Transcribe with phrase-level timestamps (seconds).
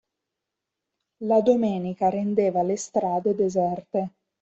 [1.19, 4.09] La domenica rendeva le strade deserte.